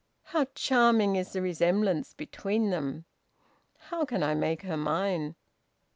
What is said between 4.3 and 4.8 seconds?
make her